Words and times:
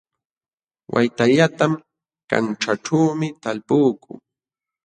Waytallatam 0.93 1.73
kanćhaaćhu 2.29 2.99
talpukuu 3.41 4.13